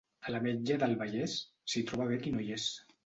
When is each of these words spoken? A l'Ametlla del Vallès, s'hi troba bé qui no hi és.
A 0.27 0.31
l'Ametlla 0.35 0.77
del 0.83 0.95
Vallès, 1.01 1.35
s'hi 1.75 1.85
troba 1.93 2.09
bé 2.13 2.21
qui 2.25 2.35
no 2.37 2.43
hi 2.47 2.51
és. 2.57 2.67